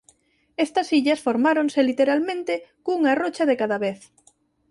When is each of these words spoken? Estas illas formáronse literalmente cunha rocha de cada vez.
Estas 0.65 0.87
illas 0.97 1.19
formáronse 1.27 1.79
literalmente 1.89 2.53
cunha 2.85 3.13
rocha 3.21 3.43
de 3.49 3.55
cada 3.61 3.77
vez. 3.85 3.99